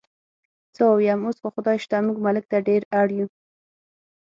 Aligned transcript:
څه 0.73 0.81
ووایم، 0.87 1.21
اوس 1.25 1.37
خو 1.41 1.49
خدای 1.55 1.77
شته 1.83 1.95
موږ 2.07 2.17
ملک 2.27 2.43
ته 2.51 2.57
ډېر 2.67 2.81
اړ 2.99 3.07
یو. 3.19 3.27